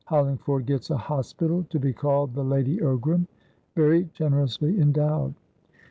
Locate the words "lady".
2.43-2.79